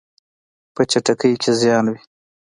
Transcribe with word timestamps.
په 0.73 0.81
چټکۍ 0.91 1.33
کې 1.41 1.51
زیان 1.61 1.85
وي. 1.91 1.99